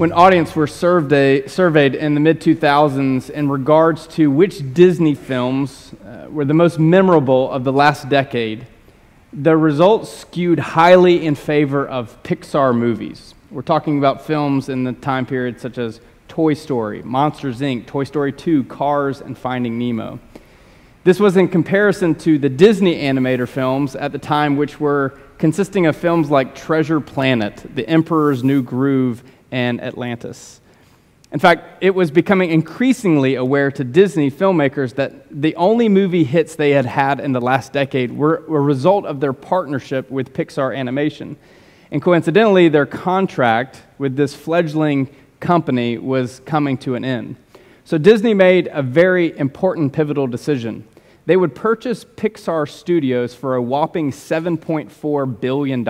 [0.00, 5.92] when audience were surveyed, surveyed in the mid 2000s in regards to which Disney films
[6.06, 8.66] uh, were the most memorable of the last decade,
[9.30, 13.34] the results skewed highly in favor of Pixar movies.
[13.50, 18.04] We're talking about films in the time period such as Toy Story, Monsters Inc., Toy
[18.04, 20.18] Story 2, Cars, and Finding Nemo.
[21.04, 25.84] This was in comparison to the Disney animator films at the time, which were consisting
[25.84, 30.60] of films like Treasure Planet, The Emperor's New Groove, and Atlantis.
[31.32, 36.56] In fact, it was becoming increasingly aware to Disney filmmakers that the only movie hits
[36.56, 40.76] they had had in the last decade were a result of their partnership with Pixar
[40.76, 41.36] Animation.
[41.92, 45.08] And coincidentally, their contract with this fledgling
[45.38, 47.36] company was coming to an end.
[47.84, 50.86] So Disney made a very important pivotal decision.
[51.26, 55.84] They would purchase Pixar Studios for a whopping $7.4 billion.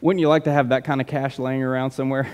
[0.00, 2.28] Wouldn't you like to have that kind of cash laying around somewhere?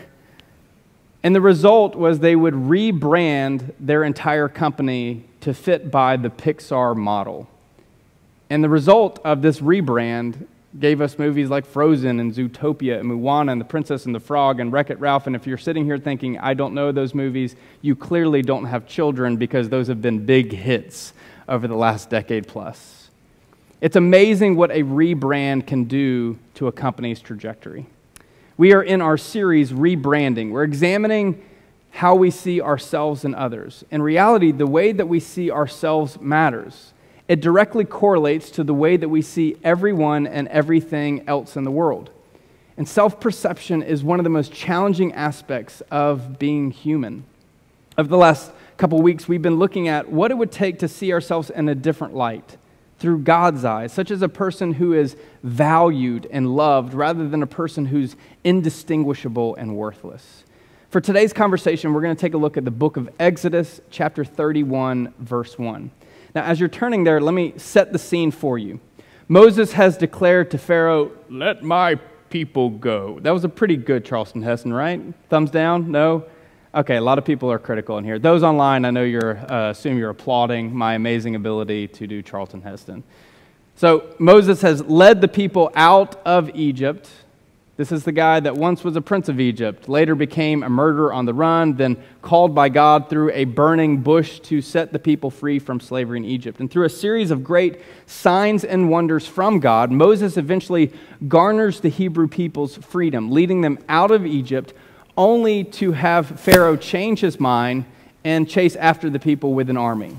[1.23, 6.95] And the result was they would rebrand their entire company to fit by the Pixar
[6.97, 7.49] model.
[8.49, 10.47] And the result of this rebrand
[10.79, 14.61] gave us movies like Frozen and Zootopia and Moana and The Princess and the Frog
[14.61, 15.27] and Wreck It Ralph.
[15.27, 18.87] And if you're sitting here thinking, I don't know those movies, you clearly don't have
[18.87, 21.13] children because those have been big hits
[21.49, 23.06] over the last decade plus.
[23.79, 27.87] It's amazing what a rebrand can do to a company's trajectory.
[28.57, 30.51] We are in our series, Rebranding.
[30.51, 31.45] We're examining
[31.91, 33.85] how we see ourselves and others.
[33.91, 36.95] In reality, the way that we see ourselves matters.
[37.29, 41.71] It directly correlates to the way that we see everyone and everything else in the
[41.71, 42.09] world.
[42.79, 47.25] And self perception is one of the most challenging aspects of being human.
[47.99, 51.13] Over the last couple weeks, we've been looking at what it would take to see
[51.13, 52.57] ourselves in a different light
[52.99, 57.47] through God's eyes, such as a person who is valued and loved rather than a
[57.47, 60.45] person who's indistinguishable and worthless.
[60.89, 64.25] For today's conversation, we're going to take a look at the book of Exodus, chapter
[64.25, 65.91] 31, verse 1.
[66.35, 68.81] Now, as you're turning there, let me set the scene for you.
[69.29, 71.97] Moses has declared to Pharaoh, Let my
[72.31, 73.19] people go.
[73.21, 75.01] That was a pretty good Charlton Heston, right?
[75.29, 75.91] Thumbs down?
[75.91, 76.25] No?
[76.77, 78.19] Okay, a lot of people are critical in here.
[78.19, 82.61] Those online, I know you're, uh, assume you're applauding my amazing ability to do Charlton
[82.61, 83.03] Heston.
[83.77, 87.09] So Moses has led the people out of Egypt.
[87.79, 91.15] This is the guy that once was a prince of Egypt, later became a murderer
[91.15, 95.31] on the run, then called by God through a burning bush to set the people
[95.31, 96.61] free from slavery in Egypt.
[96.61, 100.93] And through a series of great signs and wonders from God, Moses eventually
[101.27, 104.75] garners the Hebrew people's freedom, leading them out of Egypt
[105.17, 107.85] only to have Pharaoh change his mind
[108.25, 110.19] and chase after the people with an army.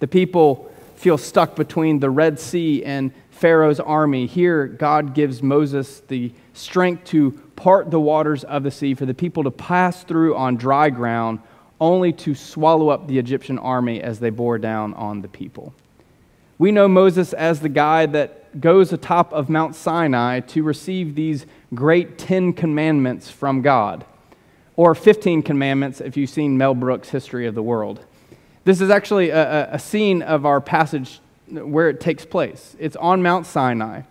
[0.00, 4.26] The people feel stuck between the Red Sea and Pharaoh's army.
[4.26, 9.14] Here, God gives Moses the strength to part the waters of the sea for the
[9.14, 11.40] people to pass through on dry ground,
[11.80, 15.74] only to swallow up the Egyptian army as they bore down on the people.
[16.58, 21.44] We know Moses as the guy that goes atop of Mount Sinai to receive these
[21.74, 24.06] great Ten Commandments from God
[24.76, 28.04] or 15 Commandments if you've seen Mel Brooks' History of the World.
[28.64, 32.76] This is actually a, a, scene of our passage where it takes place.
[32.78, 34.02] It's on Mount Sinai.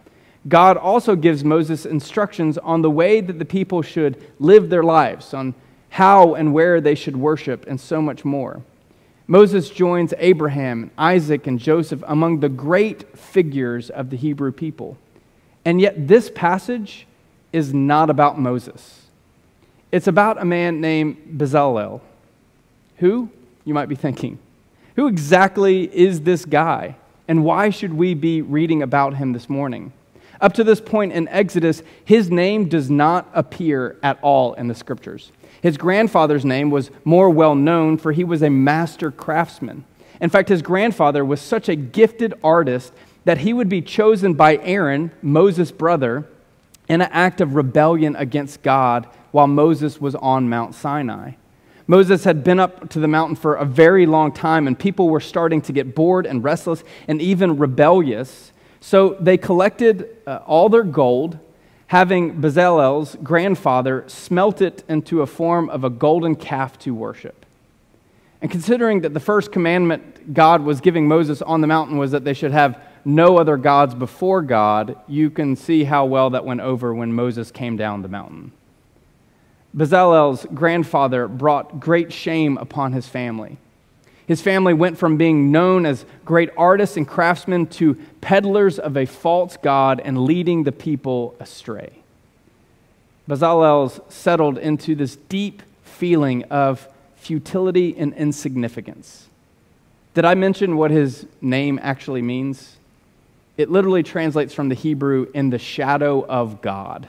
[0.48, 5.34] God also gives Moses instructions on the way that the people should live their lives,
[5.34, 5.56] on
[5.90, 8.62] how and where they should worship, and so much more.
[9.28, 14.98] Moses joins Abraham, Isaac, and Joseph among the great figures of the Hebrew people.
[15.66, 17.08] And yet, this passage
[17.52, 19.05] is not about Moses.
[19.92, 22.02] It's about a man named Bezalel.
[22.98, 23.30] Who,
[23.64, 24.40] you might be thinking,
[24.96, 26.96] who exactly is this guy?
[27.28, 29.92] And why should we be reading about him this morning?
[30.42, 34.76] Up to this point in Exodus, his name does not appear at all in the
[34.76, 35.32] scriptures.
[35.62, 39.86] His grandfather's name was more well known, for he was a master craftsman.
[40.22, 42.94] In fact, his grandfather was such a gifted artist
[43.26, 46.28] that he would be chosen by Aaron, Moses' brother,
[46.88, 51.34] in an act of rebellion against God while Moses was on Mount Sinai.
[51.88, 55.20] Moses had been up to the mountain for a very long time, and people were
[55.20, 58.52] starting to get bored and restless and even rebellious.
[58.80, 61.38] So they collected uh, all their gold,
[61.88, 67.46] having Bezalel's grandfather smelt it into a form of a golden calf to worship.
[68.42, 72.24] And considering that the first commandment God was giving Moses on the mountain was that
[72.24, 76.62] they should have no other gods before God, you can see how well that went
[76.62, 78.52] over when Moses came down the mountain.
[79.76, 83.58] Bezalel's grandfather brought great shame upon his family.
[84.28, 89.06] His family went from being known as great artists and craftsmen to peddlers of a
[89.06, 91.92] false God and leading the people astray.
[93.28, 99.28] Bezalel's settled into this deep feeling of futility and insignificance.
[100.14, 102.78] Did I mention what his name actually means?
[103.58, 107.08] It literally translates from the Hebrew in the shadow of God.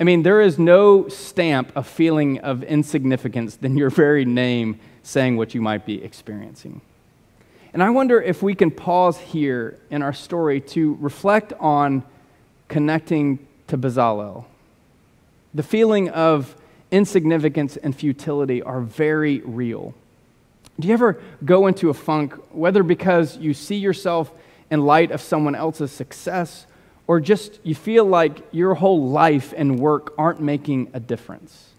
[0.00, 5.36] I mean, there is no stamp of feeling of insignificance than your very name saying
[5.36, 6.80] what you might be experiencing.
[7.72, 12.02] And I wonder if we can pause here in our story to reflect on
[12.68, 14.46] connecting to Bezalel.
[15.54, 16.56] The feeling of
[16.90, 19.94] insignificance and futility are very real.
[20.78, 24.32] Do you ever go into a funk, whether because you see yourself
[24.70, 26.66] in light of someone else's success
[27.10, 31.70] or just you feel like your whole life and work aren't making a difference.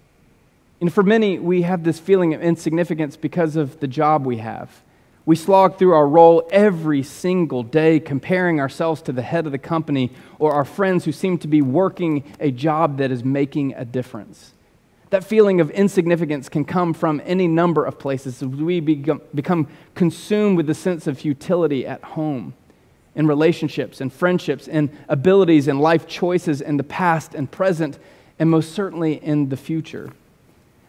[0.82, 4.82] And for many, we have this feeling of insignificance because of the job we have.
[5.26, 9.58] We slog through our role every single day, comparing ourselves to the head of the
[9.58, 13.86] company or our friends who seem to be working a job that is making a
[13.86, 14.52] difference.
[15.12, 18.44] That feeling of insignificance can come from any number of places.
[18.44, 22.54] We become consumed with the sense of futility at home
[23.16, 28.00] in relationships and friendships and abilities and life choices in the past and present,
[28.40, 30.12] and most certainly in the future.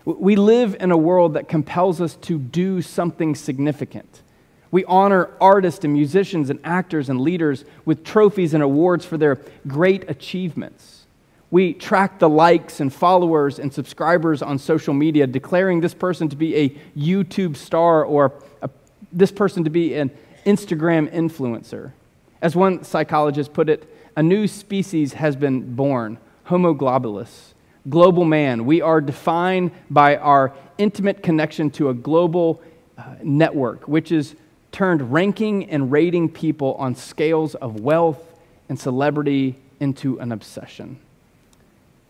[0.04, 4.22] We live in a world that compels us to do something significant.
[4.70, 9.38] We honor artists and musicians and actors and leaders with trophies and awards for their
[9.66, 11.04] great achievements.
[11.50, 16.36] We track the likes and followers and subscribers on social media, declaring this person to
[16.36, 18.32] be a YouTube star or
[18.62, 18.70] a,
[19.12, 20.10] this person to be an
[20.46, 21.92] Instagram influencer.
[22.42, 27.54] As one psychologist put it, a new species has been born, Homo globalis,
[27.88, 28.66] global man.
[28.66, 32.60] We are defined by our intimate connection to a global
[32.98, 34.34] uh, network, which is
[34.72, 40.98] turned ranking and rating people on scales of wealth and celebrity into an obsession.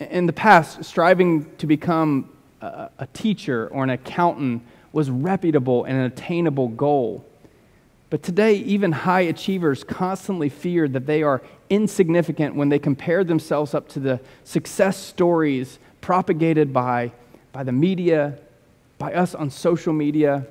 [0.01, 2.31] In the past, striving to become
[2.63, 4.63] a, a teacher or an accountant
[4.93, 7.25] was reputable and an attainable goal.
[8.13, 13.73] But today, even high achievers constantly fear that they are insignificant when they compare themselves
[13.73, 17.13] up to the success stories propagated by,
[17.53, 18.39] by the media,
[18.99, 20.47] by us on social media.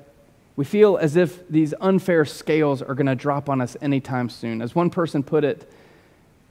[0.56, 4.60] We feel as if these unfair scales are going to drop on us anytime soon.
[4.60, 5.70] As one person put it,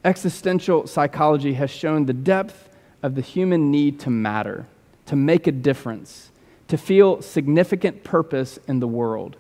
[0.06, 2.70] existential psychology has shown the depth
[3.04, 4.66] of the human need to matter,
[5.08, 6.32] to make a difference,
[6.70, 9.36] to feel significant purpose in the world.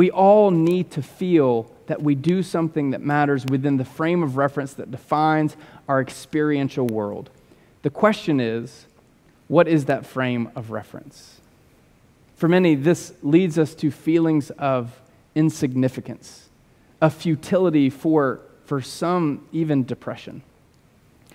[0.00, 4.38] We all need to feel that we do something that matters within the frame of
[4.38, 7.28] reference that defines our experiential world.
[7.82, 8.86] The question is,
[9.46, 11.42] what is that frame of reference?
[12.34, 14.98] For many, this leads us to feelings of
[15.34, 16.48] insignificance,
[17.02, 20.40] of futility, for, for some, even depression.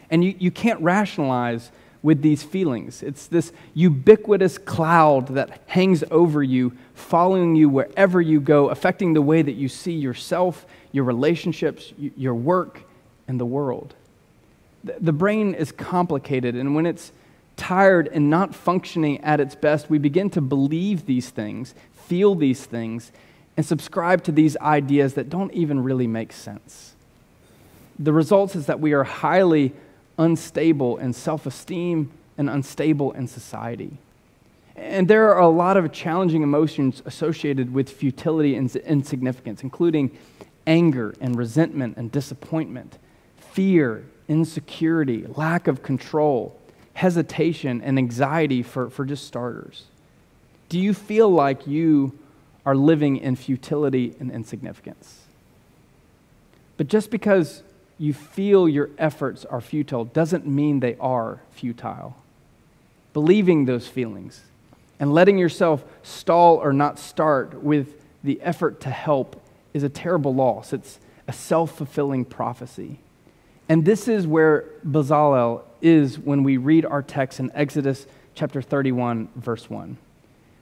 [0.09, 1.69] And you, you can't rationalize
[2.05, 3.01] with these feelings.
[3.01, 9.23] It's this ubiquitous cloud that hangs over you, following you wherever you go, affecting the
[9.23, 12.83] way that you see yourself, your relationships, your work,
[13.27, 13.95] and the world.
[14.83, 17.11] The brain is complicated, and when it's
[17.57, 21.73] tired and not functioning at its best, we begin to believe these things,
[22.05, 23.11] feel these things,
[23.57, 26.93] and subscribe to these ideas that don't even really make sense.
[27.97, 29.73] The result is that we are highly
[30.17, 33.97] unstable in self esteem and unstable in society.
[34.75, 40.17] And there are a lot of challenging emotions associated with futility and insignificance, including
[40.67, 42.97] anger and resentment and disappointment,
[43.37, 46.59] fear, insecurity, lack of control,
[46.93, 49.85] hesitation, and anxiety for, for just starters.
[50.67, 52.17] Do you feel like you
[52.65, 55.21] are living in futility and insignificance?
[56.77, 57.63] But just because
[57.97, 62.15] you feel your efforts are futile doesn't mean they are futile.
[63.13, 64.41] Believing those feelings
[64.99, 69.41] and letting yourself stall or not start with the effort to help
[69.73, 70.73] is a terrible loss.
[70.73, 72.99] It's a self fulfilling prophecy.
[73.67, 79.29] And this is where Bezalel is when we read our text in Exodus chapter 31,
[79.35, 79.97] verse 1.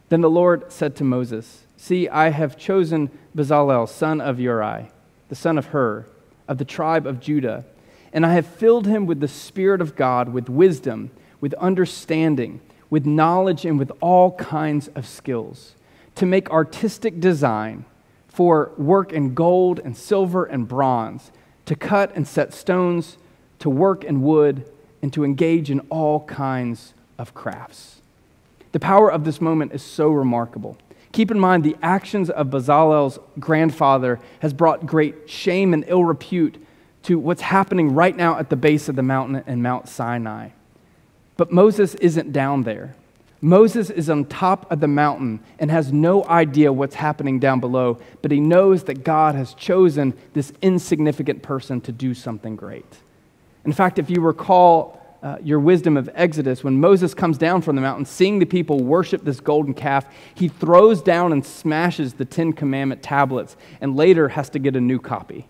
[0.09, 4.89] Then the Lord said to Moses, See, I have chosen Bezalel, son of Uri,
[5.29, 6.05] the son of Hur
[6.47, 7.65] of the tribe of Judah.
[8.11, 13.05] And I have filled him with the Spirit of God, with wisdom, with understanding, with
[13.05, 15.75] knowledge, and with all kinds of skills,
[16.15, 17.85] to make artistic design
[18.27, 21.31] for work in gold and silver and bronze,
[21.65, 23.17] to cut and set stones,
[23.59, 24.69] to work in wood,
[25.01, 28.01] and to engage in all kinds of crafts.
[28.71, 30.77] The power of this moment is so remarkable.
[31.13, 36.57] Keep in mind the actions of Bezalel's grandfather has brought great shame and ill repute
[37.03, 40.49] to what's happening right now at the base of the mountain in Mount Sinai.
[41.37, 42.95] But Moses isn't down there.
[43.41, 47.99] Moses is on top of the mountain and has no idea what's happening down below,
[48.21, 52.85] but he knows that God has chosen this insignificant person to do something great.
[53.65, 57.77] In fact, if you recall uh, your wisdom of Exodus, when Moses comes down from
[57.77, 62.25] the mountain, seeing the people worship this golden calf, he throws down and smashes the
[62.25, 65.47] Ten Commandment tablets and later has to get a new copy.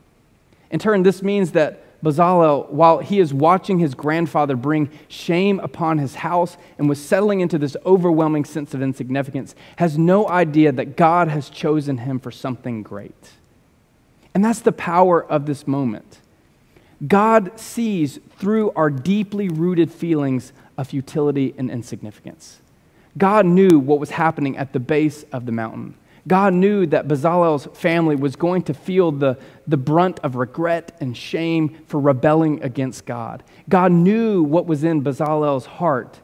[0.69, 5.97] In turn, this means that Bezalel, while he is watching his grandfather bring shame upon
[5.97, 10.97] his house and was settling into this overwhelming sense of insignificance, has no idea that
[10.97, 13.31] God has chosen him for something great.
[14.35, 16.19] And that's the power of this moment.
[17.07, 22.60] God sees through our deeply rooted feelings of futility and insignificance.
[23.17, 25.95] God knew what was happening at the base of the mountain.
[26.27, 31.17] God knew that Bezalel's family was going to feel the, the brunt of regret and
[31.17, 33.43] shame for rebelling against God.
[33.67, 36.22] God knew what was in Bezalel's heart,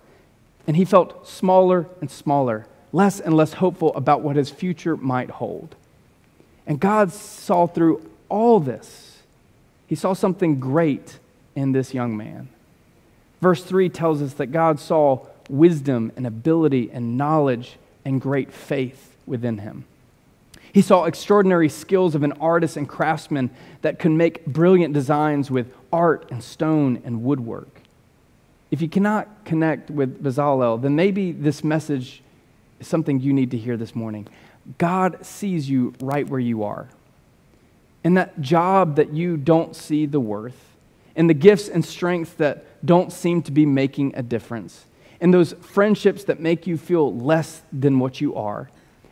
[0.66, 5.30] and he felt smaller and smaller, less and less hopeful about what his future might
[5.30, 5.76] hold.
[6.66, 9.09] And God saw through all this.
[9.90, 11.18] He saw something great
[11.56, 12.48] in this young man.
[13.42, 19.18] Verse 3 tells us that God saw wisdom and ability and knowledge and great faith
[19.26, 19.86] within him.
[20.72, 23.50] He saw extraordinary skills of an artist and craftsman
[23.82, 27.82] that could make brilliant designs with art and stone and woodwork.
[28.70, 32.22] If you cannot connect with Bezalel, then maybe this message
[32.80, 34.28] is something you need to hear this morning.
[34.78, 36.88] God sees you right where you are.
[38.10, 40.76] In that job that you don't see the worth,
[41.16, 44.86] in the gifts and strengths that don't seem to be making a difference,
[45.22, 48.68] in those friendships that make you feel less than what you are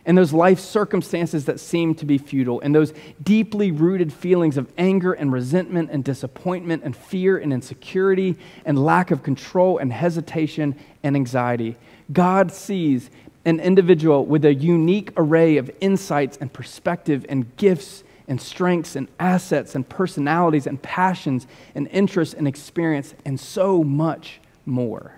[0.07, 4.67] and those life circumstances that seem to be futile, and those deeply rooted feelings of
[4.79, 8.35] anger and resentment and disappointment and fear and insecurity
[8.65, 11.75] and lack of control and hesitation and anxiety.
[12.11, 13.11] God sees
[13.45, 19.07] an individual with a unique array of insights and perspective and gifts and strengths and
[19.19, 25.13] assets and personalities and passions and interests and experience and so much more.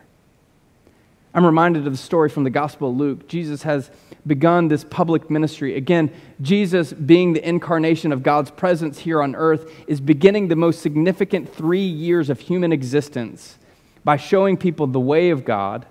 [1.34, 3.28] I'm reminded of the story from the Gospel of Luke.
[3.28, 3.92] Jesus has
[4.26, 5.76] begun this public ministry.
[5.76, 6.12] Again,
[6.42, 11.54] Jesus, being the incarnation of God's presence here on earth, is beginning the most significant
[11.54, 13.58] three years of human existence
[14.04, 15.86] by showing people the way of God,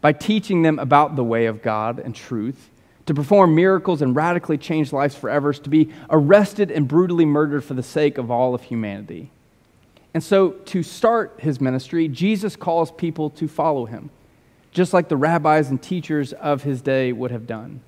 [0.00, 2.70] by teaching them about the way of God and truth,
[3.12, 7.74] to perform miracles and radically change lives forever, to be arrested and brutally murdered for
[7.74, 9.30] the sake of all of humanity.
[10.14, 14.10] And so, to start his ministry, Jesus calls people to follow him
[14.72, 17.82] just like the rabbis and teachers of his day would have done.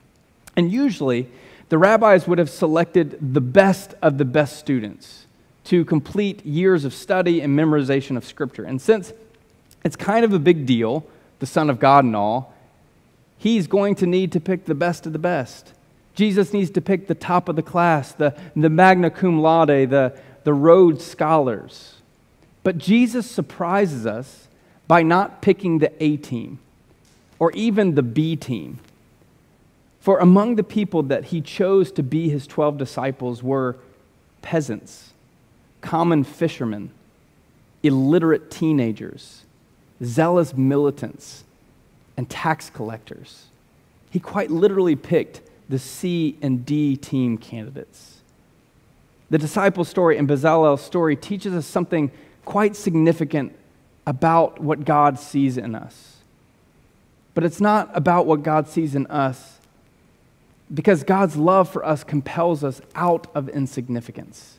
[0.55, 1.31] And usually,
[1.71, 5.27] the rabbis would have selected the best of the best students
[5.65, 8.65] to complete years of study and memorization of Scripture.
[8.65, 9.15] And since
[9.83, 11.07] it's kind of a big deal,
[11.39, 12.54] the Son of God and all,
[13.39, 15.73] he's going to need to pick the best of the best.
[16.15, 20.17] Jesus needs to pick the top of the class, the, the magna cum laude, the,
[20.45, 21.97] the Rhodes Scholars.
[22.63, 24.49] But Jesus surprises us
[24.87, 26.61] by not picking the A team
[27.39, 28.79] or even the B team.
[30.01, 33.77] For among the people that he chose to be his 12 disciples were
[34.43, 35.13] peasants,
[35.81, 36.91] common fishermen,
[37.83, 39.45] illiterate teenagers,
[40.03, 41.45] zealous militants,
[42.17, 43.47] and tax collectors.
[44.11, 48.21] He quite literally picked the C and D team candidates.
[49.31, 52.11] The disciple story and Bezalel's story teaches us something
[52.45, 53.57] quite significant
[54.07, 56.19] about what God sees in us.
[57.33, 59.59] But it's not about what God sees in us
[60.73, 64.59] because God's love for us compels us out of insignificance.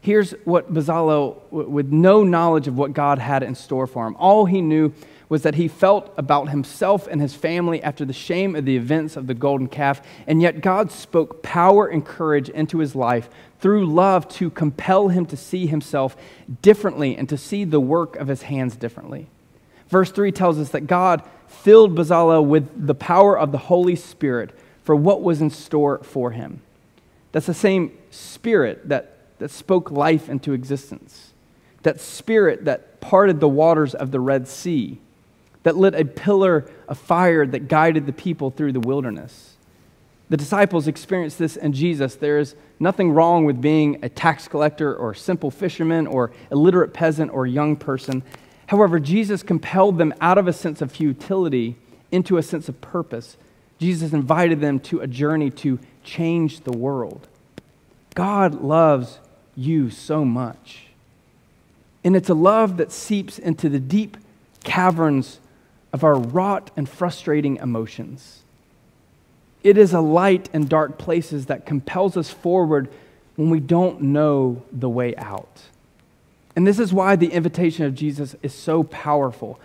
[0.00, 4.46] Here's what Bezalel, with no knowledge of what God had in store for him, all
[4.46, 4.92] he knew
[5.32, 9.16] was that he felt about himself and his family after the shame of the events
[9.16, 13.86] of the golden calf, and yet God spoke power and courage into his life through
[13.86, 16.18] love to compel him to see himself
[16.60, 19.26] differently and to see the work of his hands differently.
[19.88, 24.50] Verse 3 tells us that God filled Bezalel with the power of the Holy Spirit
[24.84, 26.60] for what was in store for him.
[27.32, 31.32] That's the same spirit that, that spoke life into existence,
[31.84, 34.98] that spirit that parted the waters of the Red Sea,
[35.62, 39.56] that lit a pillar of fire that guided the people through the wilderness,
[40.32, 42.14] The disciples experienced this in Jesus.
[42.14, 47.30] There is nothing wrong with being a tax collector or simple fisherman or illiterate peasant
[47.34, 48.22] or young person.
[48.68, 51.76] However, Jesus compelled them out of a sense of futility
[52.10, 53.36] into a sense of purpose.
[53.78, 57.28] Jesus invited them to a journey to change the world.
[58.14, 59.18] God loves
[59.54, 60.84] you so much.
[62.02, 64.16] And it's a love that seeps into the deep
[64.64, 65.40] caverns
[65.92, 68.42] of our wrought and frustrating emotions.
[69.62, 72.88] It is a light in dark places that compels us forward
[73.36, 75.62] when we don't know the way out.
[76.56, 79.58] And this is why the invitation of Jesus is so powerful.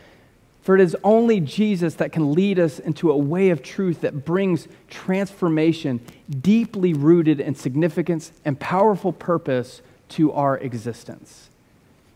[0.62, 4.26] For it is only Jesus that can lead us into a way of truth that
[4.26, 6.02] brings transformation
[6.42, 11.50] deeply rooted in significance and powerful purpose to our existence.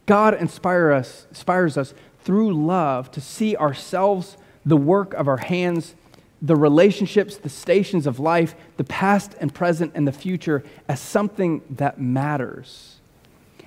[0.06, 5.96] God inspire us, inspires us through love to see ourselves, the work of our hands,
[6.42, 11.62] the relationships, the stations of life, the past and present and the future as something
[11.70, 12.98] that matters.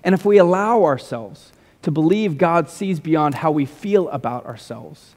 [0.03, 5.15] And if we allow ourselves to believe God sees beyond how we feel about ourselves,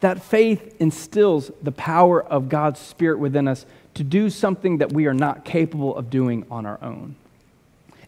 [0.00, 5.06] that faith instills the power of God's Spirit within us to do something that we
[5.06, 7.16] are not capable of doing on our own.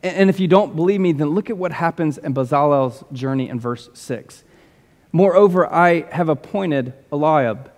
[0.03, 3.59] And if you don't believe me, then look at what happens in Bezalel's journey in
[3.59, 4.45] verse 6.
[5.17, 7.71] Moreover, I have appointed Oholiab,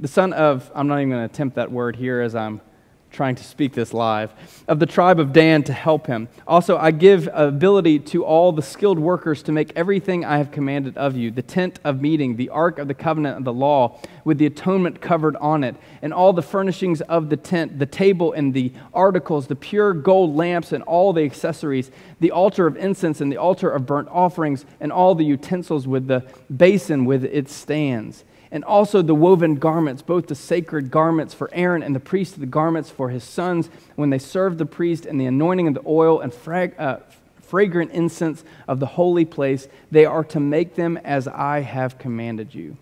[0.00, 2.62] the son of, I'm not even going to attempt that word here as I'm
[3.10, 4.32] trying to speak this live,
[4.68, 6.28] of the tribe of Dan to help him.
[6.46, 10.96] Also, I give ability to all the skilled workers to make everything I have commanded
[10.96, 14.38] of you the tent of meeting, the ark of the covenant of the law, with
[14.38, 18.52] the atonement covered on it, and all the furnishings of the tent, the table and
[18.52, 23.32] the articles, the pure gold lamps and all the accessories, the altar of incense and
[23.32, 26.24] the altar of burnt offerings, and all the utensils with the
[26.54, 31.82] basin with its stands and also the woven garments, both the sacred garments for Aaron
[31.82, 35.26] and the priest, the garments for his sons when they served the priest, and the
[35.26, 36.98] anointing of the oil and frag, uh,
[37.42, 39.68] fragrant incense of the holy place.
[39.90, 42.76] They are to make them as I have commanded you.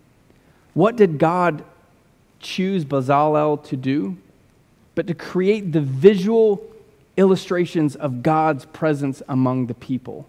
[0.73, 1.63] What did God
[2.39, 4.17] choose Bezalel to do?
[4.95, 6.63] But to create the visual
[7.17, 10.27] illustrations of God's presence among the people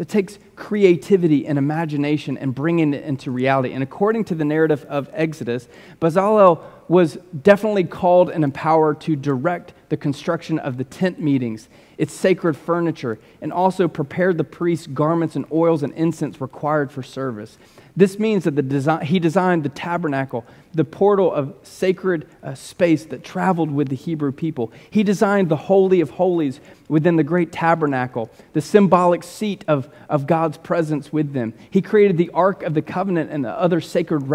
[0.00, 3.74] that takes creativity and imagination and bringing it into reality.
[3.74, 5.68] And according to the narrative of Exodus,
[6.00, 11.68] Bezalel was definitely called and empowered to direct the construction of the tent meetings,
[12.00, 17.02] its sacred furniture, and also prepared the priests' garments and oils and incense required for
[17.02, 17.58] service.
[17.94, 23.22] This means that design, he designed the tabernacle, the portal of sacred uh, space that
[23.22, 24.72] traveled with the Hebrew people.
[24.88, 30.26] He designed the Holy of Holies within the great tabernacle, the symbolic seat of, of
[30.26, 31.52] God's presence with them.
[31.70, 34.26] He created the Ark of the Covenant and the other sacred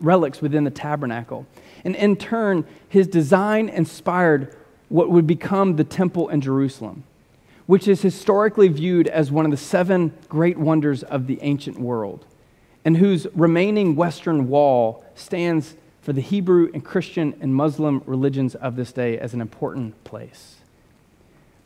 [0.00, 1.44] relics within the tabernacle.
[1.84, 4.56] And in turn, his design inspired
[4.94, 7.02] what would become the temple in Jerusalem,
[7.66, 12.24] which is historically viewed as one of the seven great wonders of the ancient world
[12.84, 18.76] and whose remaining western wall stands for the Hebrew and Christian and Muslim religions of
[18.76, 20.58] this day as an important place.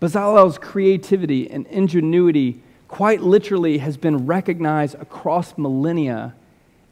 [0.01, 6.35] Bezalel's creativity and ingenuity quite literally has been recognized across millennia,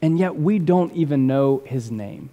[0.02, 2.28] and yet we don't even know his name.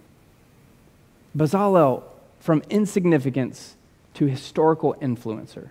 [1.34, 2.02] Bezalel,
[2.38, 3.76] from insignificance
[4.14, 5.68] to historical influencer.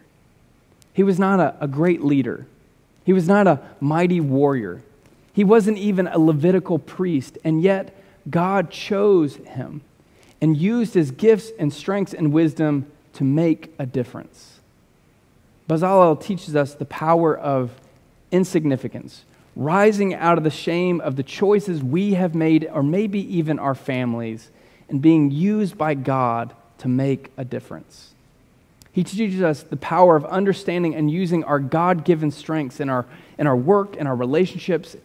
[0.94, 2.46] He was not a, a great leader.
[3.06, 4.82] He was not a mighty warrior.
[5.34, 7.96] He wasn't even a Levitical priest, and yet
[8.30, 9.82] God chose him
[10.42, 14.60] and used his gifts and strengths and wisdom to make a difference.
[15.70, 17.72] Bezalel teaches us the power of
[18.32, 19.24] insignificance,
[19.56, 23.76] rising out of the shame of the choices we have made, or maybe even our
[23.76, 24.50] families,
[24.90, 28.13] and being used by God to make a difference.
[28.94, 33.06] He teaches us the power of understanding and using our God given strengths in our,
[33.40, 34.96] in our work, in our relationships,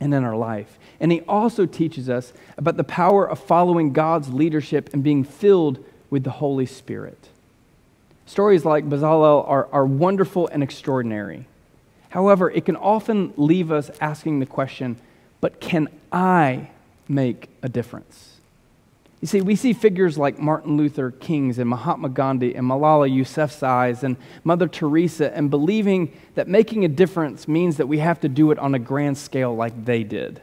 [0.00, 0.78] and in our life.
[1.00, 5.84] And he also teaches us about the power of following God's leadership and being filled
[6.10, 7.28] with the Holy Spirit.
[8.24, 11.46] Stories like Bezalel are, are wonderful and extraordinary.
[12.10, 14.96] However, it can often leave us asking the question
[15.40, 16.70] but can I
[17.06, 18.33] make a difference?
[19.24, 24.04] You see, we see figures like Martin Luther King's and Mahatma Gandhi and Malala Yousafzai's
[24.04, 28.50] and Mother Teresa and believing that making a difference means that we have to do
[28.50, 30.42] it on a grand scale like they did.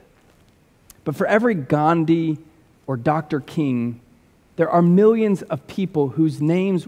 [1.04, 2.40] But for every Gandhi
[2.88, 3.40] or Dr.
[3.40, 4.02] King,
[4.56, 6.88] there are millions of people whose names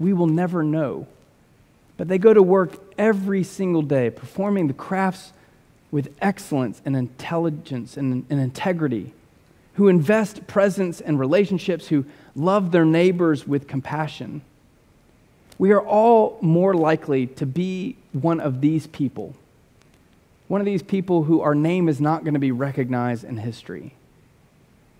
[0.00, 1.06] we will never know.
[1.98, 5.32] But they go to work every single day performing the crafts
[5.92, 9.12] with excellence and intelligence and, and integrity
[9.74, 12.04] who invest presence and relationships, who
[12.34, 14.42] love their neighbors with compassion.
[15.58, 19.34] We are all more likely to be one of these people.
[20.48, 23.94] One of these people who our name is not going to be recognized in history.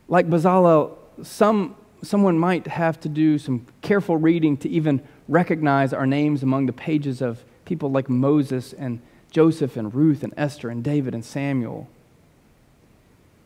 [0.06, 6.06] Like Bezalel, some, someone might have to do some careful reading to even recognize our
[6.06, 10.84] names among the pages of people like Moses and Joseph and Ruth and Esther and
[10.84, 11.88] David and Samuel.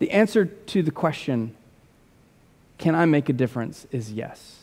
[0.04, 1.56] The answer to the question,
[2.76, 4.58] can I make a difference, is yes.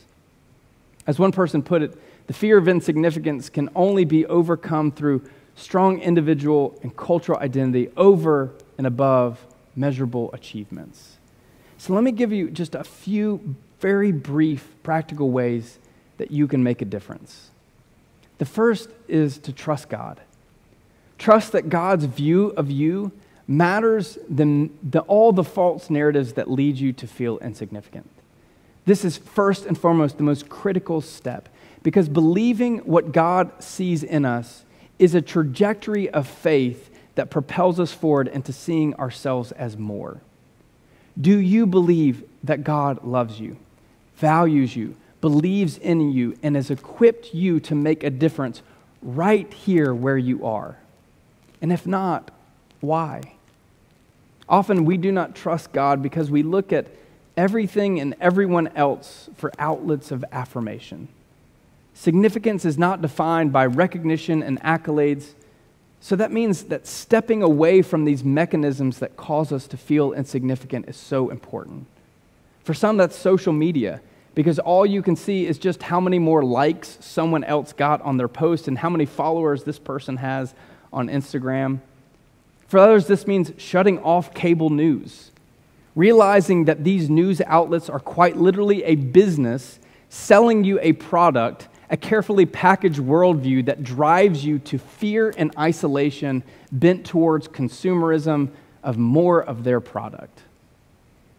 [1.04, 6.00] As one person put it, the fear of insignificance can only be overcome through strong
[6.00, 11.16] individual and cultural identity over and above measurable achievements.
[11.76, 15.80] So, let me give you just a few very brief practical ways
[16.18, 17.50] that you can make a difference.
[18.38, 20.20] The first is to trust God.
[21.18, 23.10] Trust that God's view of you
[23.46, 28.08] matters than the, all the false narratives that lead you to feel insignificant.
[28.84, 31.48] This is first and foremost the most critical step
[31.82, 34.64] because believing what God sees in us
[34.98, 40.20] is a trajectory of faith that propels us forward into seeing ourselves as more.
[41.20, 43.56] Do you believe that God loves you,
[44.16, 48.62] values you, believes in you, and has equipped you to make a difference
[49.02, 50.78] right here where you are?
[51.60, 52.30] And if not,
[52.82, 53.22] why?
[54.48, 56.88] Often we do not trust God because we look at
[57.36, 61.08] everything and everyone else for outlets of affirmation.
[61.94, 65.34] Significance is not defined by recognition and accolades.
[66.00, 70.88] So that means that stepping away from these mechanisms that cause us to feel insignificant
[70.88, 71.86] is so important.
[72.64, 74.00] For some, that's social media,
[74.34, 78.16] because all you can see is just how many more likes someone else got on
[78.16, 80.54] their post and how many followers this person has
[80.92, 81.80] on Instagram.
[82.72, 85.30] For others, this means shutting off cable news,
[85.94, 91.98] realizing that these news outlets are quite literally a business selling you a product, a
[91.98, 98.48] carefully packaged worldview that drives you to fear and isolation bent towards consumerism
[98.82, 100.40] of more of their product.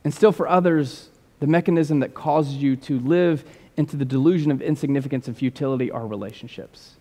[0.03, 3.43] And still, for others, the mechanism that causes you to live
[3.75, 6.91] into the delusion of insignificance and futility are relationships,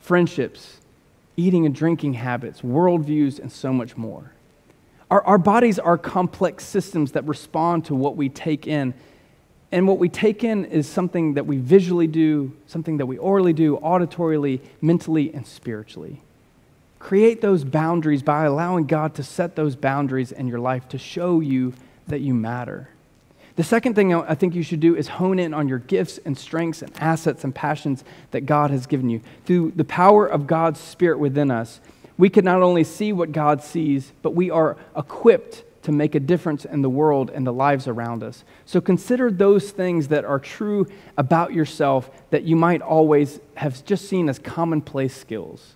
[0.00, 0.78] friendships,
[1.42, 4.32] eating and drinking habits, worldviews, and so much more.
[5.10, 8.94] Our, our bodies are complex systems that respond to what we take in.
[9.70, 13.52] And what we take in is something that we visually do, something that we orally
[13.52, 16.22] do, auditorily, mentally, and spiritually.
[16.98, 21.40] Create those boundaries by allowing God to set those boundaries in your life to show
[21.40, 21.74] you
[22.06, 22.88] that you matter.
[23.56, 26.38] The second thing I think you should do is hone in on your gifts and
[26.38, 29.20] strengths and assets and passions that God has given you.
[29.44, 31.80] Through the power of God's Spirit within us,
[32.16, 36.20] we can not only see what God sees, but we are equipped to make a
[36.20, 38.44] difference in the world and the lives around us.
[38.64, 40.86] So consider those things that are true
[41.18, 45.74] about yourself that you might always have just seen as commonplace skills.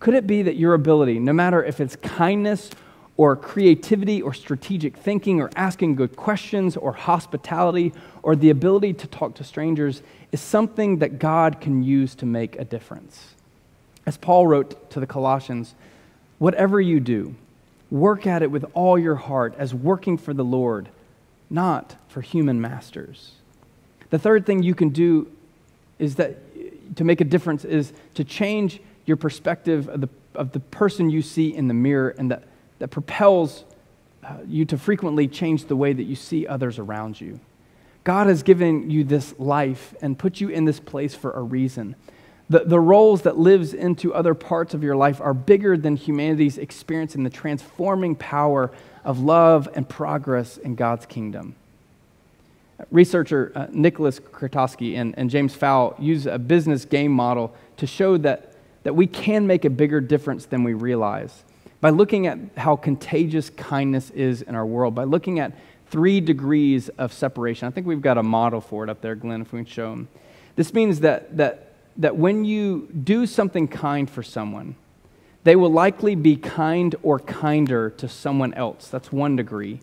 [0.00, 2.70] Could it be that your ability, no matter if it's kindness
[3.18, 9.08] or creativity or strategic thinking or asking good questions or hospitality or the ability to
[9.08, 13.34] talk to strangers is something that God can use to make a difference.
[14.06, 15.74] As Paul wrote to the Colossians,
[16.38, 17.34] whatever you do,
[17.90, 20.88] work at it with all your heart as working for the Lord,
[21.50, 23.32] not for human masters.
[24.10, 25.28] The third thing you can do
[25.98, 26.36] is that
[26.96, 31.20] to make a difference is to change your perspective of the, of the person you
[31.20, 32.44] see in the mirror and that
[32.78, 33.64] that propels
[34.24, 37.40] uh, you to frequently change the way that you see others around you.
[38.04, 41.94] God has given you this life and put you in this place for a reason.
[42.50, 46.56] The, the roles that lives into other parts of your life are bigger than humanity's
[46.56, 48.70] experience in the transforming power
[49.04, 51.54] of love and progress in God's kingdom.
[52.90, 58.16] Researcher uh, Nicholas Krotowski and, and James Fowl use a business game model to show
[58.18, 58.52] that,
[58.84, 61.44] that we can make a bigger difference than we realize
[61.80, 65.52] by looking at how contagious kindness is in our world, by looking at
[65.86, 67.68] three degrees of separation.
[67.68, 69.90] I think we've got a model for it up there, Glenn, if we can show
[69.90, 70.08] them.
[70.56, 74.74] This means that, that, that when you do something kind for someone,
[75.44, 78.88] they will likely be kind or kinder to someone else.
[78.88, 79.80] That's one degree.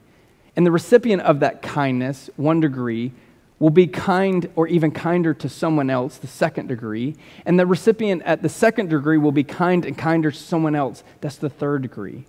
[0.55, 3.13] And the recipient of that kindness, one degree,
[3.59, 7.15] will be kind or even kinder to someone else, the second degree.
[7.45, 11.03] And the recipient at the second degree will be kind and kinder to someone else,
[11.21, 12.25] that's the third degree.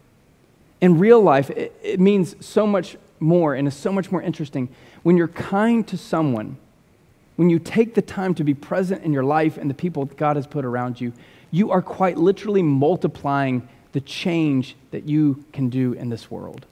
[0.80, 4.68] In real life, it, it means so much more and is so much more interesting.
[5.02, 6.58] When you're kind to someone,
[7.36, 10.36] when you take the time to be present in your life and the people God
[10.36, 11.12] has put around you,
[11.50, 16.66] you are quite literally multiplying the change that you can do in this world.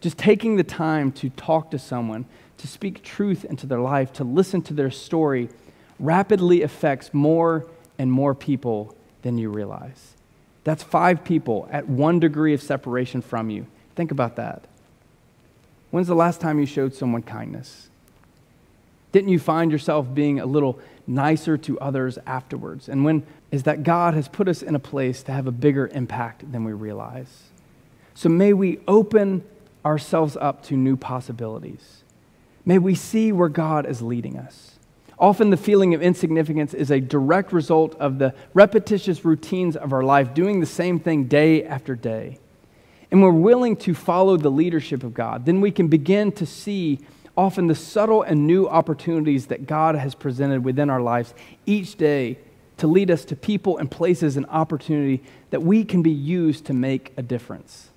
[0.00, 2.26] Just taking the time to talk to someone,
[2.58, 5.48] to speak truth into their life, to listen to their story,
[5.98, 7.66] rapidly affects more
[7.98, 10.14] and more people than you realize.
[10.64, 13.66] That's five people at one degree of separation from you.
[13.96, 14.64] Think about that.
[15.90, 17.88] When's the last time you showed someone kindness?
[19.12, 22.88] Didn't you find yourself being a little nicer to others afterwards?
[22.88, 25.88] And when is that God has put us in a place to have a bigger
[25.88, 27.50] impact than we realize?
[28.14, 29.44] So may we open
[29.84, 32.04] ourselves up to new possibilities.
[32.64, 34.78] May we see where God is leading us.
[35.18, 40.02] Often the feeling of insignificance is a direct result of the repetitious routines of our
[40.02, 42.38] life, doing the same thing day after day.
[43.10, 46.98] And we're willing to follow the leadership of God, then we can begin to see
[47.36, 51.34] often the subtle and new opportunities that God has presented within our lives
[51.66, 52.38] each day
[52.78, 56.72] to lead us to people and places and opportunity that we can be used to
[56.72, 57.90] make a difference.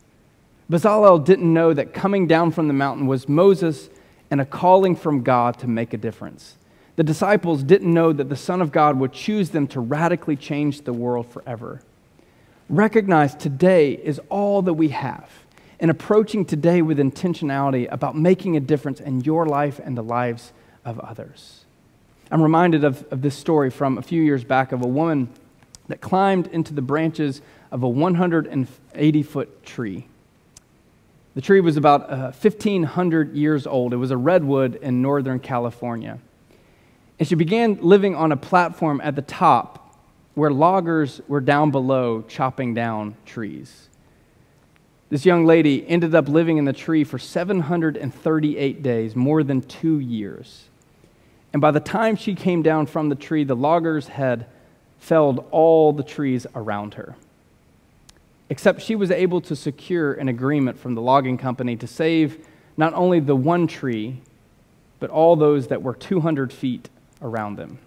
[0.69, 3.89] Bezalel didn't know that coming down from the mountain was Moses
[4.29, 6.55] and a calling from God to make a difference.
[6.95, 10.81] The disciples didn't know that the Son of God would choose them to radically change
[10.81, 11.81] the world forever.
[12.69, 15.29] Recognize today is all that we have,
[15.79, 20.53] and approaching today with intentionality about making a difference in your life and the lives
[20.85, 21.65] of others.
[22.31, 25.29] I'm reminded of, of this story from a few years back of a woman
[25.89, 30.07] that climbed into the branches of a 180 foot tree.
[31.35, 33.93] The tree was about uh, 1,500 years old.
[33.93, 36.17] It was a redwood in Northern California.
[37.19, 39.99] And she began living on a platform at the top
[40.33, 43.89] where loggers were down below chopping down trees.
[45.09, 49.99] This young lady ended up living in the tree for 738 days, more than two
[49.99, 50.65] years.
[51.53, 54.47] And by the time she came down from the tree, the loggers had
[54.99, 57.15] felled all the trees around her.
[58.49, 62.45] Except she was able to secure an agreement from the logging company to save
[62.77, 64.21] not only the one tree,
[64.99, 66.89] but all those that were 200 feet
[67.21, 67.79] around them.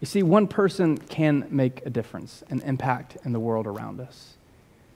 [0.00, 4.34] You see, one person can make a difference, an impact in the world around us.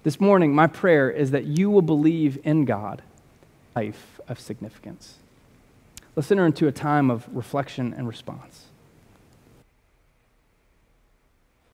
[0.02, 3.02] This morning, my prayer is that you will believe in God,
[3.76, 5.16] life of significance.
[6.16, 8.66] Let's enter into a time of reflection and response.